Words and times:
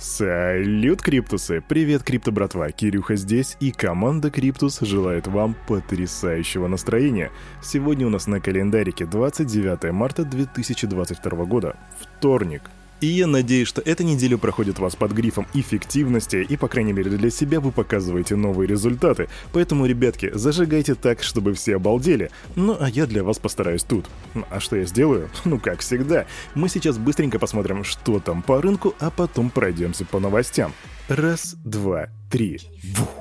Салют, 0.00 1.02
Криптусы! 1.02 1.62
Привет, 1.68 2.02
Крипто 2.02 2.32
братва! 2.32 2.70
Кирюха 2.70 3.16
здесь, 3.16 3.58
и 3.60 3.70
команда 3.70 4.30
Криптус 4.30 4.80
желает 4.80 5.26
вам 5.26 5.54
потрясающего 5.68 6.68
настроения. 6.68 7.30
Сегодня 7.62 8.06
у 8.06 8.08
нас 8.10 8.26
на 8.26 8.40
календарике 8.40 9.04
29 9.04 9.92
марта 9.92 10.24
2022 10.24 11.44
года, 11.44 11.76
вторник. 12.00 12.62
И 13.00 13.06
я 13.06 13.26
надеюсь, 13.26 13.68
что 13.68 13.80
эта 13.80 14.04
неделя 14.04 14.36
проходит 14.36 14.78
у 14.78 14.82
вас 14.82 14.94
под 14.94 15.12
грифом 15.12 15.46
эффективности, 15.54 16.36
и, 16.36 16.56
по 16.56 16.68
крайней 16.68 16.92
мере, 16.92 17.10
для 17.10 17.30
себя 17.30 17.60
вы 17.60 17.72
показываете 17.72 18.36
новые 18.36 18.68
результаты. 18.68 19.28
Поэтому, 19.52 19.86
ребятки, 19.86 20.30
зажигайте 20.34 20.94
так, 20.94 21.22
чтобы 21.22 21.54
все 21.54 21.76
обалдели. 21.76 22.30
Ну, 22.56 22.76
а 22.78 22.90
я 22.90 23.06
для 23.06 23.24
вас 23.24 23.38
постараюсь 23.38 23.84
тут. 23.84 24.06
А 24.50 24.60
что 24.60 24.76
я 24.76 24.84
сделаю? 24.84 25.30
Ну, 25.50 25.58
как 25.58 25.80
всегда. 25.80 26.26
Мы 26.54 26.68
сейчас 26.68 26.96
быстренько 26.96 27.38
посмотрим, 27.38 27.82
что 27.82 28.20
там 28.20 28.42
по 28.42 28.60
рынку, 28.60 28.94
а 29.00 29.10
потом 29.10 29.50
пройдемся 29.50 30.04
по 30.04 30.20
новостям. 30.20 30.72
Раз, 31.08 31.56
два, 31.64 32.08
три. 32.30 32.60
Вух. 32.84 33.19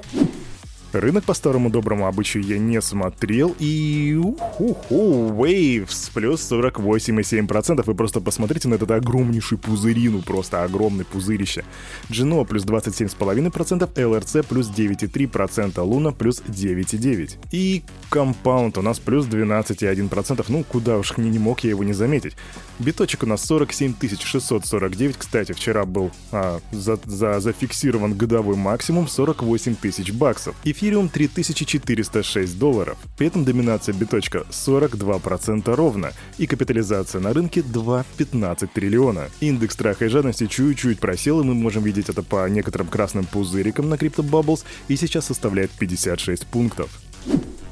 Рынок 0.91 1.23
по 1.23 1.35
старому 1.35 1.69
доброму 1.69 2.07
обычаю 2.07 2.43
я 2.43 2.57
не 2.57 2.81
смотрел, 2.81 3.55
и... 3.59 4.19
Уху, 4.57 4.75
Waves 4.89 6.11
плюс 6.13 6.51
48,7%. 6.51 7.83
Вы 7.85 7.95
просто 7.95 8.21
посмотрите 8.21 8.67
на 8.67 8.75
этот 8.75 8.89
огромнейший 8.89 9.59
пузырину, 9.59 10.23
просто 10.23 10.63
огромный 10.63 11.05
пузырище. 11.05 11.63
Genoa 12.09 12.43
плюс 12.45 12.65
27,5%, 12.65 13.93
LRC 13.93 14.45
плюс 14.47 14.69
9,3%, 14.69 15.73
Luna 15.75 16.11
плюс 16.11 16.41
9,9%. 16.41 17.37
И 17.51 17.83
Compound 18.09 18.79
у 18.79 18.81
нас 18.81 18.99
плюс 18.99 19.27
12,1%. 19.27 20.45
Ну, 20.47 20.63
куда 20.63 20.97
уж 20.97 21.17
не, 21.17 21.29
не 21.29 21.39
мог 21.39 21.59
я 21.59 21.69
его 21.69 21.83
не 21.83 21.93
заметить. 21.93 22.35
Биточек 22.79 23.23
у 23.23 23.27
нас 23.27 23.45
47 23.45 23.93
649. 24.23 25.17
Кстати, 25.17 25.51
вчера 25.51 25.85
был 25.85 26.11
а, 26.31 26.59
за, 26.71 26.97
за, 27.05 27.39
зафиксирован 27.39 28.15
годовой 28.15 28.55
максимум 28.55 29.07
48 29.07 29.75
тысяч 29.75 30.11
баксов. 30.11 30.55
И 30.63 30.73
Эфириум 30.79 31.09
3406 31.09 32.57
долларов. 32.57 32.97
При 33.17 33.27
этом 33.27 33.43
доминация 33.43 33.93
биточка 33.93 34.45
42% 34.49 35.75
ровно 35.75 36.13
и 36.37 36.47
капитализация 36.47 37.19
на 37.19 37.33
рынке 37.33 37.59
2,15 37.59 38.69
триллиона. 38.73 39.27
Индекс 39.41 39.73
страха 39.73 40.05
и 40.05 40.07
жадности 40.07 40.47
чуть-чуть 40.47 41.01
просел, 41.01 41.41
и 41.41 41.43
мы 41.43 41.53
можем 41.53 41.83
видеть 41.83 42.07
это 42.07 42.23
по 42.23 42.47
некоторым 42.47 42.87
красным 42.87 43.25
пузырикам 43.25 43.89
на 43.89 43.95
Crypto 43.95 44.23
Bubbles, 44.23 44.63
и 44.87 44.95
сейчас 44.95 45.25
составляет 45.25 45.69
56 45.71 46.47
пунктов. 46.47 46.89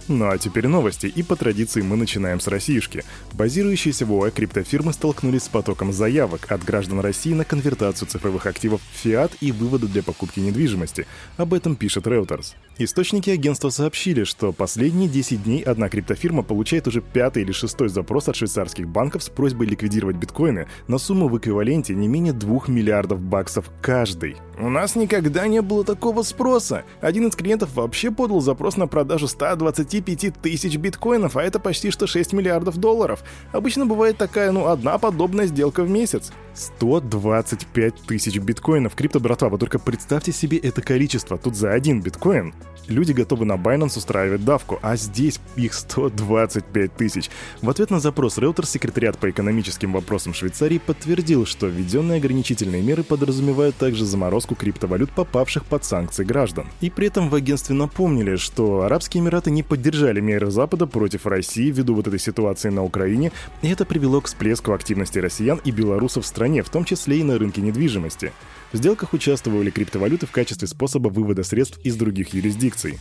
Ну 0.09 0.29
а 0.29 0.37
теперь 0.37 0.67
новости, 0.67 1.07
и 1.07 1.21
по 1.21 1.35
традиции 1.35 1.81
мы 1.81 1.97
начинаем 1.97 2.39
с 2.39 2.47
Россиюшки. 2.47 3.03
Базирующиеся 3.33 4.05
в 4.05 4.13
ОАЭ 4.13 4.31
криптофирмы 4.31 4.93
столкнулись 4.93 5.43
с 5.43 5.49
потоком 5.49 5.91
заявок 5.91 6.49
от 6.49 6.63
граждан 6.63 7.01
России 7.01 7.33
на 7.33 7.43
конвертацию 7.43 8.07
цифровых 8.07 8.45
активов 8.45 8.81
в 8.81 8.97
фиат 8.97 9.33
и 9.41 9.51
выводы 9.51 9.87
для 9.87 10.03
покупки 10.03 10.39
недвижимости. 10.39 11.05
Об 11.35 11.53
этом 11.53 11.75
пишет 11.75 12.07
Reuters. 12.07 12.53
Источники 12.77 13.29
агентства 13.29 13.69
сообщили, 13.69 14.23
что 14.23 14.53
последние 14.53 15.09
10 15.09 15.43
дней 15.43 15.61
одна 15.61 15.89
криптофирма 15.89 16.41
получает 16.41 16.87
уже 16.87 17.01
пятый 17.01 17.43
или 17.43 17.51
шестой 17.51 17.89
запрос 17.89 18.29
от 18.29 18.37
швейцарских 18.37 18.87
банков 18.87 19.23
с 19.23 19.29
просьбой 19.29 19.67
ликвидировать 19.67 20.15
биткоины 20.15 20.69
на 20.87 20.99
сумму 20.99 21.27
в 21.27 21.37
эквиваленте 21.37 21.93
не 21.93 22.07
менее 22.07 22.31
2 22.31 22.61
миллиардов 22.67 23.21
баксов 23.21 23.69
каждый. 23.81 24.37
У 24.59 24.69
нас 24.69 24.95
никогда 24.95 25.47
не 25.47 25.61
было 25.61 25.83
такого 25.83 26.23
спроса. 26.23 26.83
Один 26.99 27.27
из 27.27 27.35
клиентов 27.35 27.75
вообще 27.75 28.09
подал 28.09 28.41
запрос 28.41 28.75
на 28.75 28.87
продажу 28.87 29.27
120 29.27 29.87
25 29.87 30.41
тысяч 30.41 30.77
биткоинов, 30.77 31.37
а 31.37 31.43
это 31.43 31.59
почти 31.59 31.91
что 31.91 32.07
6 32.07 32.33
миллиардов 32.33 32.77
долларов. 32.77 33.23
Обычно 33.51 33.85
бывает 33.85 34.17
такая, 34.17 34.51
ну, 34.51 34.67
одна 34.67 34.97
подобная 34.97 35.45
сделка 35.45 35.83
в 35.83 35.89
месяц. 35.89 36.31
125 36.55 37.95
тысяч 38.07 38.37
биткоинов. 38.39 38.95
Крипто, 38.95 39.19
братва, 39.19 39.49
вы 39.49 39.59
только 39.59 39.77
представьте 39.77 40.31
себе 40.31 40.57
это 40.57 40.81
количество. 40.81 41.37
Тут 41.37 41.55
за 41.55 41.71
один 41.71 42.01
биткоин 42.01 42.53
люди 42.87 43.11
готовы 43.11 43.45
на 43.45 43.53
Binance 43.53 43.97
устраивать 43.97 44.43
давку, 44.43 44.79
а 44.81 44.95
здесь 44.95 45.39
их 45.55 45.73
125 45.73 46.95
тысяч. 46.95 47.29
В 47.61 47.69
ответ 47.69 47.91
на 47.91 47.99
запрос 47.99 48.37
Reuters 48.37 48.67
секретариат 48.67 49.17
по 49.17 49.29
экономическим 49.29 49.93
вопросам 49.93 50.33
Швейцарии 50.33 50.77
подтвердил, 50.77 51.45
что 51.45 51.67
введенные 51.67 52.17
ограничительные 52.17 52.81
меры 52.81 53.03
подразумевают 53.03 53.75
также 53.75 54.05
заморозку 54.05 54.46
криптовалют, 54.55 55.11
попавших 55.11 55.65
под 55.65 55.83
санкции 55.83 56.23
граждан. 56.23 56.67
И 56.81 56.89
при 56.89 57.07
этом 57.07 57.29
в 57.29 57.35
агентстве 57.35 57.75
напомнили, 57.75 58.35
что 58.35 58.81
Арабские 58.81 59.21
Эмираты 59.21 59.51
не 59.51 59.63
поддержали 59.63 60.19
меры 60.19 60.51
Запада 60.51 60.87
против 60.87 61.25
России 61.25 61.71
ввиду 61.71 61.95
вот 61.95 62.07
этой 62.07 62.19
ситуации 62.19 62.69
на 62.69 62.83
Украине, 62.83 63.31
и 63.61 63.69
это 63.69 63.85
привело 63.85 64.21
к 64.21 64.27
всплеску 64.27 64.73
активности 64.73 65.19
россиян 65.19 65.59
и 65.63 65.71
белорусов 65.71 66.25
в 66.25 66.27
стране, 66.27 66.63
в 66.63 66.69
том 66.69 66.85
числе 66.85 67.19
и 67.19 67.23
на 67.23 67.37
рынке 67.37 67.61
недвижимости. 67.61 68.31
В 68.71 68.77
сделках 68.77 69.13
участвовали 69.13 69.69
криптовалюты 69.69 70.25
в 70.25 70.31
качестве 70.31 70.67
способа 70.67 71.09
вывода 71.09 71.43
средств 71.43 71.79
из 71.83 71.95
других 71.95 72.33
юрисдикций. 72.33 72.99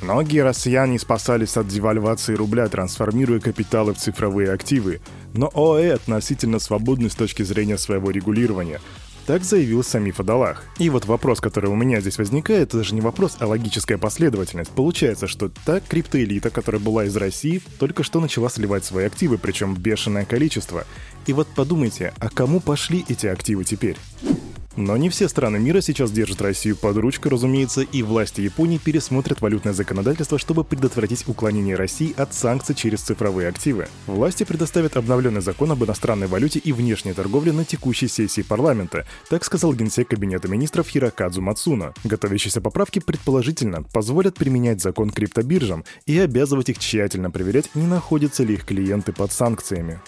Многие 0.00 0.42
россияне 0.42 0.98
спасались 0.98 1.56
от 1.56 1.68
девальвации 1.68 2.34
рубля, 2.34 2.66
трансформируя 2.68 3.40
капиталы 3.40 3.92
в 3.92 3.98
цифровые 3.98 4.50
активы. 4.50 5.00
Но 5.34 5.50
ОАЭ 5.54 5.94
относительно 5.94 6.58
свободны 6.58 7.10
с 7.10 7.14
точки 7.14 7.42
зрения 7.42 7.76
своего 7.76 8.10
регулирования. 8.10 8.80
Так 9.26 9.44
заявил 9.44 9.84
Самиф 9.84 10.18
Адалах. 10.18 10.64
И 10.78 10.90
вот 10.90 11.04
вопрос, 11.04 11.40
который 11.40 11.70
у 11.70 11.76
меня 11.76 12.00
здесь 12.00 12.18
возникает, 12.18 12.68
это 12.68 12.78
даже 12.78 12.94
не 12.94 13.00
вопрос, 13.00 13.36
а 13.38 13.46
логическая 13.46 13.96
последовательность. 13.96 14.70
Получается, 14.72 15.28
что 15.28 15.48
та 15.64 15.78
криптоэлита, 15.80 16.50
которая 16.50 16.82
была 16.82 17.04
из 17.04 17.16
России, 17.16 17.62
только 17.78 18.02
что 18.02 18.20
начала 18.20 18.50
сливать 18.50 18.84
свои 18.84 19.04
активы, 19.06 19.38
причем 19.38 19.74
бешеное 19.74 20.24
количество. 20.24 20.84
И 21.26 21.32
вот 21.32 21.46
подумайте, 21.54 22.12
а 22.18 22.28
кому 22.30 22.58
пошли 22.58 23.04
эти 23.08 23.28
активы 23.28 23.62
теперь? 23.62 23.96
Но 24.76 24.96
не 24.96 25.10
все 25.10 25.28
страны 25.28 25.58
мира 25.58 25.80
сейчас 25.80 26.10
держат 26.10 26.40
Россию 26.40 26.76
под 26.76 26.96
ручкой, 26.96 27.28
разумеется, 27.28 27.82
и 27.82 28.02
власти 28.02 28.40
Японии 28.40 28.78
пересмотрят 28.78 29.40
валютное 29.40 29.72
законодательство, 29.72 30.38
чтобы 30.38 30.64
предотвратить 30.64 31.28
уклонение 31.28 31.76
России 31.76 32.14
от 32.16 32.32
санкций 32.32 32.74
через 32.74 33.00
цифровые 33.00 33.48
активы. 33.48 33.88
Власти 34.06 34.44
предоставят 34.44 34.96
обновленный 34.96 35.42
закон 35.42 35.72
об 35.72 35.84
иностранной 35.84 36.26
валюте 36.26 36.58
и 36.58 36.72
внешней 36.72 37.12
торговле 37.12 37.52
на 37.52 37.64
текущей 37.64 38.08
сессии 38.08 38.42
парламента, 38.42 39.06
так 39.28 39.44
сказал 39.44 39.74
генсек 39.74 40.08
Кабинета 40.08 40.48
министров 40.48 40.88
Хирокадзу 40.88 41.42
Мацуна. 41.42 41.92
Готовящиеся 42.04 42.60
поправки 42.60 42.98
предположительно 42.98 43.82
позволят 43.82 44.36
применять 44.36 44.80
закон 44.80 45.10
криптобиржам 45.10 45.84
и 46.06 46.18
обязывать 46.18 46.70
их 46.70 46.78
тщательно 46.78 47.30
проверять, 47.30 47.74
не 47.74 47.86
находятся 47.86 48.42
ли 48.42 48.54
их 48.54 48.64
клиенты 48.64 49.12
под 49.12 49.32
санкциями. 49.32 50.00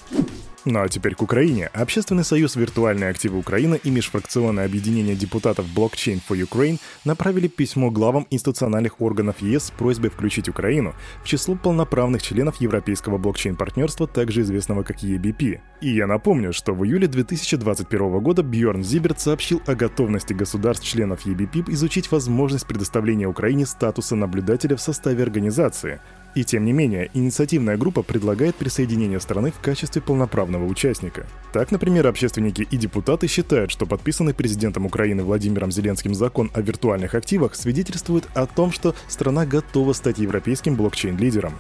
Ну 0.67 0.81
а 0.81 0.89
теперь 0.89 1.15
к 1.15 1.21
Украине. 1.21 1.67
Общественный 1.75 2.25
союз 2.25 2.57
«Виртуальные 2.57 3.11
активы 3.11 3.39
Украины» 3.39 3.79
и 3.85 3.91
межфракционное 3.91 4.65
объединение 4.65 5.15
депутатов 5.15 5.67
Blockchain 5.77 6.23
for 6.27 6.41
Ukraine 6.41 6.81
направили 7.05 7.49
письмо 7.49 7.91
главам 7.91 8.27
институциональных 8.31 9.03
органов 9.03 9.43
ЕС 9.43 9.65
с 9.65 9.71
просьбой 9.71 10.09
включить 10.09 10.49
Украину 10.49 10.95
в 11.23 11.27
число 11.29 11.55
полноправных 11.55 12.23
членов 12.23 12.63
Европейского 12.63 13.19
блокчейн-партнерства, 13.19 14.07
также 14.07 14.41
известного 14.41 14.85
как 14.85 15.05
EBP. 15.05 15.61
И 15.83 15.95
я 15.95 16.07
напомню, 16.07 16.55
что 16.55 16.73
в 16.73 16.83
июле 16.87 17.09
2021 17.09 18.21
года 18.21 18.43
Бьорн 18.43 18.83
Зиберт 18.83 19.21
сообщил 19.21 19.61
о 19.67 19.75
готовности 19.75 20.33
государств-членов 20.33 21.27
EBP 21.27 21.71
изучить 21.73 22.11
возможность 22.11 22.67
предоставления 22.67 23.27
Украине 23.27 23.67
статуса 23.67 24.17
наблюдателя 24.17 24.77
в 24.77 24.81
составе 24.81 25.23
организации. 25.23 26.01
И 26.35 26.43
тем 26.43 26.65
не 26.65 26.73
менее, 26.73 27.11
инициативная 27.15 27.77
группа 27.77 28.03
предлагает 28.03 28.57
присоединение 28.57 29.21
страны 29.21 29.53
в 29.53 29.61
качестве 29.61 30.03
полноправного 30.03 30.54
участника. 30.63 31.27
Так, 31.53 31.73
например, 31.73 32.07
общественники 32.07 32.67
и 32.71 32.77
депутаты 32.77 33.27
считают, 33.27 33.71
что 33.71 33.87
подписанный 33.87 34.35
президентом 34.35 34.87
Украины 34.87 35.25
Владимиром 35.25 35.73
Зеленским 35.73 36.15
закон 36.15 36.51
о 36.55 36.61
виртуальных 36.61 37.15
активах 37.15 37.55
свидетельствует 37.55 38.25
о 38.35 38.47
том, 38.47 38.71
что 38.71 38.95
страна 39.09 39.47
готова 39.47 39.93
стать 39.93 40.19
европейским 40.19 40.77
блокчейн-лидером. 40.77 41.55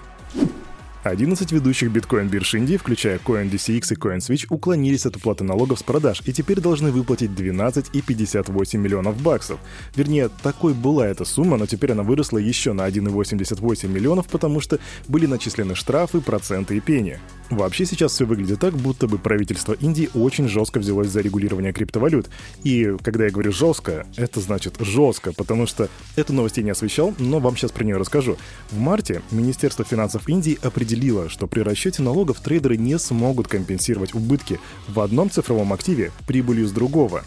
11 1.04 1.52
ведущих 1.52 1.90
биткоин-бирж 1.90 2.54
Индии, 2.54 2.78
включая 2.78 3.18
CoinDCX 3.18 3.92
и 3.92 3.94
CoinSwitch, 3.94 4.46
уклонились 4.48 5.04
от 5.04 5.16
уплаты 5.16 5.44
налогов 5.44 5.78
с 5.78 5.82
продаж 5.82 6.22
и 6.24 6.32
теперь 6.32 6.60
должны 6.60 6.90
выплатить 6.90 7.30
12,58 7.32 8.78
миллионов 8.78 9.20
баксов. 9.20 9.60
Вернее, 9.94 10.30
такой 10.42 10.72
была 10.72 11.06
эта 11.06 11.26
сумма, 11.26 11.58
но 11.58 11.66
теперь 11.66 11.92
она 11.92 12.04
выросла 12.04 12.38
еще 12.38 12.72
на 12.72 12.88
1,88 12.88 13.86
миллионов, 13.86 14.28
потому 14.28 14.60
что 14.60 14.78
были 15.06 15.26
начислены 15.26 15.74
штрафы, 15.74 16.22
проценты 16.22 16.78
и 16.78 16.80
пени. 16.80 17.18
Вообще 17.50 17.84
сейчас 17.84 18.12
все 18.12 18.24
выглядит 18.24 18.60
так, 18.60 18.74
будто 18.74 19.06
бы 19.06 19.18
правительство 19.18 19.74
Индии 19.74 20.08
очень 20.14 20.48
жестко 20.48 20.78
взялось 20.78 21.08
за 21.08 21.20
регулирование 21.20 21.74
криптовалют. 21.74 22.30
И 22.62 22.96
когда 23.02 23.26
я 23.26 23.30
говорю 23.30 23.52
жестко, 23.52 24.06
это 24.16 24.40
значит 24.40 24.76
жестко, 24.80 25.34
потому 25.34 25.66
что 25.66 25.90
эту 26.16 26.32
новость 26.32 26.56
я 26.56 26.62
не 26.62 26.70
освещал, 26.70 27.12
но 27.18 27.40
вам 27.40 27.56
сейчас 27.56 27.72
про 27.72 27.84
нее 27.84 27.98
расскажу. 27.98 28.38
В 28.70 28.78
марте 28.78 29.20
Министерство 29.30 29.84
финансов 29.84 30.26
Индии 30.30 30.58
определило, 30.62 30.93
что 31.28 31.46
при 31.46 31.60
расчете 31.60 32.02
налогов 32.02 32.40
трейдеры 32.40 32.76
не 32.76 32.98
смогут 32.98 33.48
компенсировать 33.48 34.14
убытки 34.14 34.60
в 34.88 35.00
одном 35.00 35.30
цифровом 35.30 35.72
активе 35.72 36.12
прибылью 36.26 36.66
с 36.66 36.72
другого. 36.72 37.24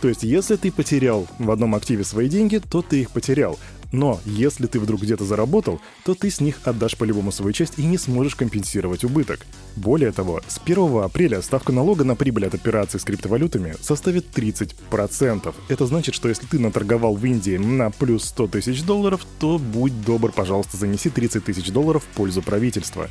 То 0.00 0.08
есть, 0.08 0.22
если 0.22 0.56
ты 0.56 0.70
потерял 0.70 1.26
в 1.38 1.50
одном 1.50 1.74
активе 1.74 2.04
свои 2.04 2.28
деньги, 2.28 2.58
то 2.58 2.82
ты 2.82 3.00
их 3.00 3.10
потерял. 3.10 3.58
Но 3.92 4.20
если 4.24 4.66
ты 4.66 4.78
вдруг 4.78 5.02
где-то 5.02 5.24
заработал, 5.24 5.80
то 6.04 6.14
ты 6.14 6.30
с 6.30 6.40
них 6.40 6.60
отдашь 6.64 6.96
по-любому 6.96 7.32
свою 7.32 7.52
часть 7.52 7.78
и 7.78 7.84
не 7.84 7.98
сможешь 7.98 8.34
компенсировать 8.34 9.04
убыток. 9.04 9.46
Более 9.76 10.12
того, 10.12 10.42
с 10.46 10.60
1 10.62 11.02
апреля 11.02 11.40
ставка 11.40 11.72
налога 11.72 12.04
на 12.04 12.14
прибыль 12.14 12.46
от 12.46 12.54
операций 12.54 13.00
с 13.00 13.04
криптовалютами 13.04 13.76
составит 13.80 14.26
30%. 14.36 15.54
Это 15.68 15.86
значит, 15.86 16.14
что 16.14 16.28
если 16.28 16.46
ты 16.46 16.58
наторговал 16.58 17.14
в 17.14 17.24
Индии 17.24 17.56
на 17.56 17.90
плюс 17.90 18.24
100 18.24 18.48
тысяч 18.48 18.82
долларов, 18.82 19.26
то 19.38 19.58
будь 19.58 20.04
добр, 20.04 20.32
пожалуйста, 20.32 20.76
занеси 20.76 21.10
30 21.10 21.44
тысяч 21.44 21.70
долларов 21.70 22.04
в 22.04 22.16
пользу 22.16 22.42
правительства. 22.42 23.08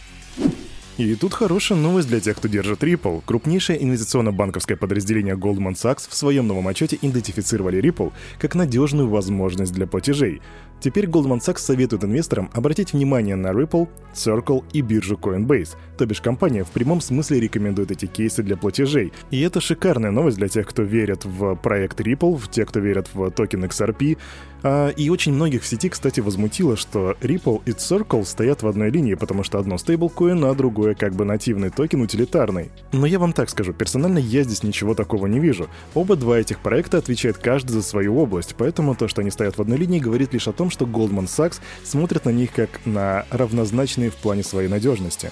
И 0.97 1.13
тут 1.13 1.35
хорошая 1.35 1.77
новость 1.77 2.07
для 2.07 2.19
тех, 2.19 2.37
кто 2.37 2.47
держит 2.47 2.83
Ripple. 2.83 3.21
Крупнейшее 3.23 3.83
инвестиционно-банковское 3.83 4.75
подразделение 4.75 5.35
Goldman 5.35 5.75
Sachs 5.75 6.09
в 6.09 6.15
своем 6.15 6.47
новом 6.47 6.67
отчете 6.67 6.97
идентифицировали 6.99 7.79
Ripple 7.79 8.11
как 8.39 8.55
надежную 8.55 9.07
возможность 9.07 9.73
для 9.73 9.85
платежей. 9.85 10.41
Теперь 10.79 11.05
Goldman 11.05 11.39
Sachs 11.39 11.59
советует 11.59 12.03
инвесторам 12.03 12.49
обратить 12.53 12.93
внимание 12.93 13.35
на 13.35 13.47
Ripple, 13.47 13.87
Circle 14.13 14.63
и 14.73 14.81
биржу 14.81 15.15
Coinbase. 15.15 15.75
То 15.97 16.05
бишь 16.05 16.21
компания 16.21 16.63
в 16.63 16.69
прямом 16.69 17.01
смысле 17.01 17.39
рекомендует 17.39 17.91
эти 17.91 18.05
кейсы 18.05 18.43
для 18.43 18.57
платежей. 18.57 19.11
И 19.31 19.41
это 19.41 19.59
шикарная 19.59 20.11
новость 20.11 20.37
для 20.37 20.47
тех, 20.47 20.67
кто 20.67 20.83
верит 20.83 21.25
в 21.25 21.55
проект 21.55 21.99
Ripple, 21.99 22.37
в 22.37 22.49
тех, 22.49 22.67
кто 22.69 22.79
верит 22.79 23.09
в 23.13 23.31
токен 23.31 23.65
XRP. 23.65 24.17
А, 24.63 24.89
и 24.89 25.09
очень 25.09 25.33
многих 25.33 25.63
в 25.63 25.67
сети, 25.67 25.89
кстати, 25.89 26.19
возмутило, 26.19 26.75
что 26.75 27.15
Ripple 27.21 27.61
и 27.65 27.71
Circle 27.71 28.25
стоят 28.25 28.61
в 28.61 28.67
одной 28.67 28.91
линии, 28.91 29.15
потому 29.15 29.43
что 29.43 29.59
одно 29.59 29.77
стейблкоин, 29.77 30.45
а 30.45 30.53
другое 30.53 30.86
как 30.95 31.15
бы 31.15 31.25
нативный 31.25 31.69
токен 31.69 32.01
утилитарный. 32.01 32.71
Но 32.91 33.05
я 33.05 33.19
вам 33.19 33.33
так 33.33 33.49
скажу, 33.49 33.73
персонально 33.73 34.19
я 34.19 34.43
здесь 34.43 34.63
ничего 34.63 34.95
такого 34.95 35.27
не 35.27 35.39
вижу. 35.39 35.69
Оба 35.93 36.15
два 36.15 36.39
этих 36.39 36.59
проекта 36.59 36.97
отвечают 36.97 37.37
каждый 37.37 37.71
за 37.71 37.81
свою 37.81 38.17
область, 38.17 38.55
поэтому 38.57 38.95
то, 38.95 39.07
что 39.07 39.21
они 39.21 39.31
стоят 39.31 39.57
в 39.57 39.61
одной 39.61 39.77
линии, 39.77 39.99
говорит 39.99 40.33
лишь 40.33 40.47
о 40.47 40.53
том, 40.53 40.69
что 40.69 40.85
Goldman 40.85 41.25
Sachs 41.25 41.59
смотрит 41.83 42.25
на 42.25 42.29
них 42.29 42.51
как 42.51 42.69
на 42.85 43.25
равнозначные 43.29 44.09
в 44.09 44.15
плане 44.15 44.43
своей 44.43 44.69
надежности. 44.69 45.31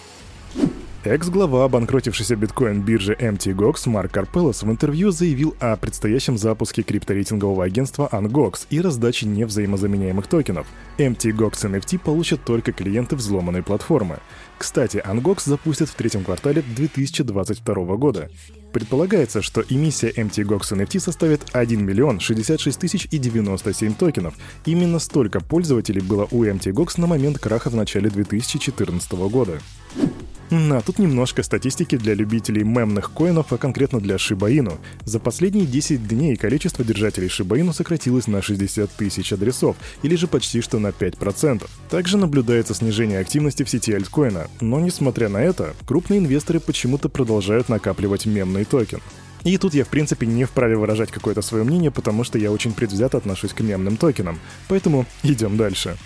Экс-глава 1.06 1.66
обанкротившейся 1.66 2.36
биткоин-биржи 2.36 3.16
MTGOX 3.20 3.88
Марк 3.90 4.12
Карпелос 4.12 4.64
в 4.64 4.72
интервью 4.72 5.12
заявил 5.12 5.56
о 5.60 5.76
предстоящем 5.76 6.36
запуске 6.36 6.82
крипторейтингового 6.82 7.64
агентства 7.64 8.10
Ungox 8.12 8.66
и 8.72 8.82
раздаче 8.82 9.28
невзаимозаменяемых 9.28 10.26
токенов. 10.26 10.66
MTGOX 10.98 11.70
NFT 11.70 12.00
получат 12.00 12.44
только 12.44 12.72
клиенты 12.72 13.16
взломанной 13.16 13.62
платформы. 13.62 14.18
Кстати, 14.58 14.98
Ungox 14.98 15.44
запустят 15.46 15.90
в 15.90 15.94
третьем 15.94 16.24
квартале 16.24 16.64
2022 16.76 17.76
года. 17.98 18.32
Предполагается, 18.74 19.44
что 19.44 19.62
эмиссия 19.62 20.10
MTGOX 20.10 20.72
NFT 20.72 21.00
составит 21.00 21.42
1 21.54 21.86
миллион 21.86 22.20
66 22.20 22.80
тысяч 22.80 23.08
и 23.12 23.20
97 23.20 23.94
токенов. 23.94 24.34
Именно 24.66 24.98
столько 24.98 25.40
пользователей 25.40 26.02
было 26.02 26.28
у 26.32 26.46
MTGOX 26.46 27.00
на 27.00 27.06
момент 27.06 27.38
краха 27.38 27.70
в 27.70 27.76
начале 27.76 28.10
2014 28.10 29.12
года. 29.30 29.60
А 30.56 30.82
тут 30.82 31.00
немножко 31.00 31.44
статистики 31.44 31.98
для 31.98 32.14
любителей 32.14 32.64
мемных 32.64 33.12
коинов, 33.12 33.52
а 33.52 33.58
конкретно 33.58 34.00
для 34.00 34.16
Inu. 34.16 34.78
За 35.04 35.20
последние 35.20 35.66
10 35.66 36.08
дней 36.08 36.38
количество 36.38 36.86
держателей 36.86 37.28
Inu 37.28 37.74
сократилось 37.74 38.28
на 38.28 38.42
60 38.42 38.90
тысяч 38.92 39.34
адресов, 39.34 39.76
или 40.02 40.16
же 40.16 40.28
почти 40.28 40.62
что 40.62 40.80
на 40.80 40.88
5%. 40.88 41.68
Также 41.90 42.18
наблюдается 42.18 42.74
снижение 42.74 43.20
активности 43.20 43.64
в 43.64 43.70
сети 43.70 43.94
альткоина, 43.94 44.48
но 44.62 44.80
несмотря 44.80 45.28
на 45.28 45.38
это, 45.38 45.74
крупные 45.86 46.20
инвесторы 46.20 46.62
почему-то 46.62 47.10
продолжают 47.10 47.68
накапливать 47.68 48.26
мемный 48.26 48.64
токен. 48.64 49.02
И 49.44 49.58
тут 49.58 49.74
я, 49.74 49.84
в 49.84 49.90
принципе, 49.90 50.26
не 50.26 50.46
вправе 50.46 50.78
выражать 50.78 51.12
какое-то 51.12 51.42
свое 51.42 51.64
мнение, 51.64 51.92
потому 51.92 52.24
что 52.24 52.40
я 52.40 52.52
очень 52.52 52.74
предвзято 52.74 53.18
отношусь 53.18 53.54
к 53.54 53.60
мемным 53.60 53.98
токенам. 53.98 54.40
Поэтому 54.68 55.06
идем 55.22 55.58
дальше. 55.58 55.98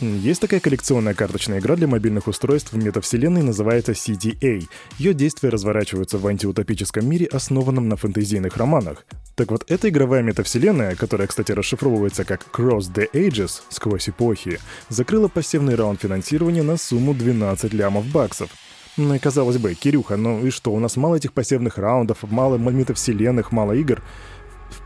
Есть 0.00 0.42
такая 0.42 0.60
коллекционная 0.60 1.14
карточная 1.14 1.58
игра 1.58 1.74
для 1.74 1.86
мобильных 1.86 2.26
устройств 2.28 2.72
в 2.72 2.76
метавселенной, 2.76 3.42
называется 3.42 3.92
CTA. 3.92 4.64
Ее 4.98 5.14
действия 5.14 5.48
разворачиваются 5.48 6.18
в 6.18 6.26
антиутопическом 6.26 7.08
мире, 7.08 7.26
основанном 7.26 7.88
на 7.88 7.96
фэнтезийных 7.96 8.58
романах. 8.58 9.06
Так 9.36 9.50
вот, 9.50 9.64
эта 9.70 9.88
игровая 9.88 10.22
метавселенная, 10.22 10.96
которая, 10.96 11.26
кстати, 11.26 11.52
расшифровывается 11.52 12.24
как 12.24 12.46
Cross 12.52 12.92
the 12.92 13.10
Ages, 13.14 13.62
сквозь 13.70 14.10
эпохи, 14.10 14.60
закрыла 14.90 15.28
пассивный 15.28 15.76
раунд 15.76 16.02
финансирования 16.02 16.62
на 16.62 16.76
сумму 16.76 17.14
12 17.14 17.72
лямов 17.72 18.06
баксов. 18.06 18.50
Ну 18.98 19.14
и 19.14 19.18
казалось 19.18 19.58
бы, 19.58 19.74
Кирюха, 19.74 20.16
ну 20.16 20.46
и 20.46 20.50
что, 20.50 20.72
у 20.72 20.78
нас 20.78 20.96
мало 20.96 21.16
этих 21.16 21.32
пассивных 21.32 21.76
раундов, 21.76 22.18
мало 22.22 22.56
метавселенных, 22.56 23.52
мало 23.52 23.72
игр. 23.72 24.02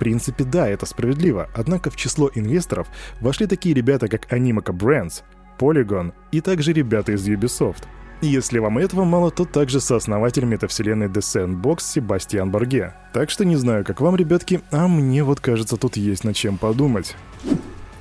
Принципе, 0.00 0.44
да, 0.44 0.66
это 0.66 0.86
справедливо, 0.86 1.50
однако 1.54 1.90
в 1.90 1.96
число 1.96 2.30
инвесторов 2.34 2.88
вошли 3.20 3.46
такие 3.46 3.74
ребята, 3.74 4.08
как 4.08 4.32
Animoca 4.32 4.72
Brands, 4.72 5.22
Polygon 5.58 6.14
и 6.32 6.40
также 6.40 6.72
ребята 6.72 7.12
из 7.12 7.28
Ubisoft. 7.28 7.84
Если 8.22 8.58
вам 8.58 8.78
этого 8.78 9.04
мало, 9.04 9.30
то 9.30 9.44
также 9.44 9.78
сооснователь 9.78 10.46
метавселенной 10.46 11.08
The 11.08 11.20
Sandbox 11.20 11.80
Себастьян 11.80 12.50
Борге. 12.50 12.94
Так 13.12 13.28
что 13.28 13.44
не 13.44 13.56
знаю, 13.56 13.84
как 13.84 14.00
вам, 14.00 14.16
ребятки, 14.16 14.62
а 14.70 14.88
мне 14.88 15.22
вот 15.22 15.40
кажется, 15.40 15.76
тут 15.76 15.98
есть 15.98 16.24
над 16.24 16.34
чем 16.34 16.56
подумать. 16.56 17.14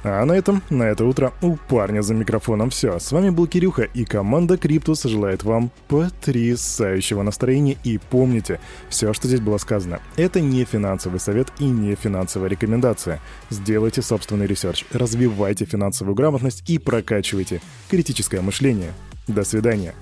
А 0.03 0.23
на 0.23 0.33
этом, 0.33 0.63
на 0.69 0.83
это 0.83 1.05
утро 1.05 1.33
у 1.41 1.55
парня 1.55 2.01
за 2.01 2.13
микрофоном 2.13 2.69
все. 2.69 2.99
С 2.99 3.11
вами 3.11 3.29
был 3.29 3.47
Кирюха, 3.47 3.83
и 3.83 4.05
команда 4.05 4.57
Криптус 4.57 5.03
желает 5.03 5.43
вам 5.43 5.71
потрясающего 5.87 7.21
настроения. 7.21 7.77
И 7.83 7.97
помните, 7.97 8.59
все, 8.89 9.13
что 9.13 9.27
здесь 9.27 9.41
было 9.41 9.57
сказано, 9.57 9.99
это 10.15 10.39
не 10.39 10.63
финансовый 10.63 11.19
совет 11.19 11.51
и 11.59 11.65
не 11.65 11.95
финансовая 11.95 12.49
рекомендация. 12.49 13.19
Сделайте 13.49 14.01
собственный 14.01 14.47
research, 14.47 14.85
развивайте 14.91 15.65
финансовую 15.65 16.15
грамотность 16.15 16.63
и 16.69 16.79
прокачивайте 16.79 17.61
критическое 17.89 18.41
мышление. 18.41 18.93
До 19.27 19.43
свидания. 19.43 19.93